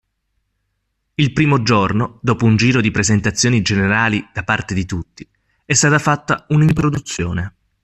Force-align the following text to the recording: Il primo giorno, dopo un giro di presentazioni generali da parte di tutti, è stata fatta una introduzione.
Il 1.13 1.31
primo 1.31 1.61
giorno, 1.61 2.17
dopo 2.23 2.45
un 2.45 2.55
giro 2.55 2.81
di 2.81 2.89
presentazioni 2.89 3.61
generali 3.61 4.27
da 4.33 4.43
parte 4.43 4.73
di 4.73 4.87
tutti, 4.87 5.29
è 5.63 5.73
stata 5.75 5.99
fatta 5.99 6.45
una 6.49 6.63
introduzione. 6.63 7.55